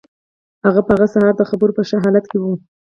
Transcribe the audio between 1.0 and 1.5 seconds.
سهار د